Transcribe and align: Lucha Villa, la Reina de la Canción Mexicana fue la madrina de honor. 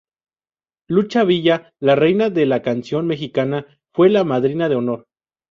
Lucha 0.87 1.23
Villa, 1.29 1.57
la 1.79 1.93
Reina 1.95 2.31
de 2.31 2.47
la 2.47 2.63
Canción 2.63 3.05
Mexicana 3.05 3.67
fue 3.93 4.09
la 4.09 4.23
madrina 4.23 4.67
de 4.67 4.73
honor. 4.75 5.05